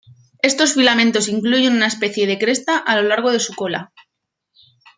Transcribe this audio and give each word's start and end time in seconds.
Estos 0.41 0.73
filamentos 0.73 1.27
incluyen 1.27 1.73
una 1.75 1.85
especie 1.85 2.25
de 2.25 2.39
cresta 2.39 2.75
a 2.75 2.95
lo 2.95 3.03
largo 3.03 3.31
de 3.31 3.39
su 3.39 3.53
cola. 3.53 3.93